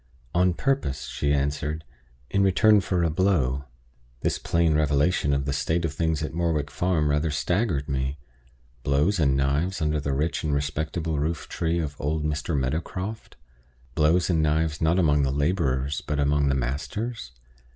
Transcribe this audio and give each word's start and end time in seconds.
"On 0.33 0.55
purpose," 0.55 1.05
she 1.05 1.31
answered. 1.31 1.83
"In 2.31 2.41
return 2.41 2.81
for 2.81 3.03
a 3.03 3.11
blow." 3.11 3.65
This 4.21 4.39
plain 4.39 4.73
revelation 4.73 5.31
of 5.31 5.45
the 5.45 5.53
state 5.53 5.85
of 5.85 5.93
things 5.93 6.23
at 6.23 6.33
Morwick 6.33 6.71
Farm 6.71 7.07
rather 7.11 7.29
staggered 7.29 7.87
me 7.87 8.17
blows 8.81 9.19
and 9.19 9.37
knives 9.37 9.79
under 9.79 9.99
the 9.99 10.13
rich 10.13 10.43
and 10.43 10.55
respectable 10.55 11.19
roof 11.19 11.47
tree 11.47 11.77
of 11.77 11.95
old 11.99 12.25
Mr. 12.25 12.57
Meadowcroft 12.57 13.35
blows 13.93 14.27
and 14.27 14.41
knives, 14.41 14.81
not 14.81 14.97
among 14.97 15.21
the 15.21 15.29
laborers, 15.29 16.01
but 16.07 16.19
among 16.19 16.49
the 16.49 16.55
masters! 16.55 17.33